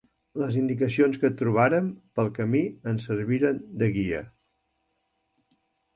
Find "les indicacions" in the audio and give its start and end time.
0.43-1.19